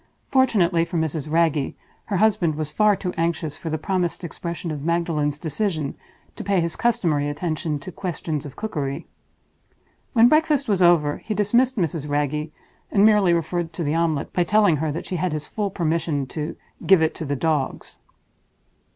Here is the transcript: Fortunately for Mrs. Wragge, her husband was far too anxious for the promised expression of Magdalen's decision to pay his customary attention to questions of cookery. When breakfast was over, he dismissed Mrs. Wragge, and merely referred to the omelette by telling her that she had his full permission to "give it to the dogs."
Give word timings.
Fortunately 0.29 0.83
for 0.83 0.97
Mrs. 0.97 1.31
Wragge, 1.31 1.75
her 2.05 2.17
husband 2.17 2.55
was 2.55 2.71
far 2.71 2.95
too 2.95 3.13
anxious 3.17 3.59
for 3.59 3.69
the 3.69 3.77
promised 3.77 4.23
expression 4.23 4.71
of 4.71 4.81
Magdalen's 4.81 5.37
decision 5.37 5.93
to 6.35 6.43
pay 6.43 6.59
his 6.59 6.75
customary 6.75 7.29
attention 7.29 7.77
to 7.77 7.91
questions 7.91 8.43
of 8.43 8.55
cookery. 8.55 9.05
When 10.13 10.27
breakfast 10.27 10.67
was 10.67 10.81
over, 10.81 11.17
he 11.17 11.35
dismissed 11.35 11.77
Mrs. 11.77 12.09
Wragge, 12.09 12.49
and 12.91 13.05
merely 13.05 13.31
referred 13.31 13.73
to 13.73 13.83
the 13.83 13.93
omelette 13.93 14.33
by 14.33 14.43
telling 14.43 14.77
her 14.77 14.91
that 14.91 15.05
she 15.05 15.17
had 15.17 15.33
his 15.33 15.47
full 15.47 15.69
permission 15.69 16.25
to 16.29 16.55
"give 16.83 17.03
it 17.03 17.13
to 17.13 17.23
the 17.25 17.35
dogs." 17.35 17.99